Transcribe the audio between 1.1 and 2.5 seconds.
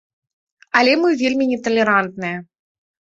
вельмі неталерантныя.